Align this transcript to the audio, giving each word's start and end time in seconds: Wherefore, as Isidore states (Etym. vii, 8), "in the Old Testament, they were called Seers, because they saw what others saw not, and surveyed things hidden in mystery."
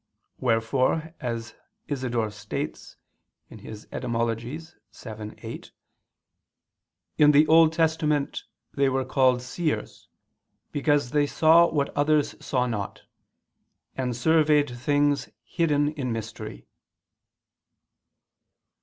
Wherefore, 0.39 1.13
as 1.19 1.53
Isidore 1.87 2.31
states 2.31 2.97
(Etym. 3.51 4.15
vii, 5.37 5.47
8), 5.47 5.71
"in 7.19 7.31
the 7.33 7.45
Old 7.45 7.71
Testament, 7.71 8.45
they 8.73 8.89
were 8.89 9.05
called 9.05 9.43
Seers, 9.43 10.07
because 10.71 11.11
they 11.11 11.27
saw 11.27 11.67
what 11.67 11.95
others 11.95 12.33
saw 12.43 12.65
not, 12.65 13.03
and 13.95 14.15
surveyed 14.15 14.71
things 14.75 15.29
hidden 15.43 15.89
in 15.89 16.11
mystery." 16.11 16.65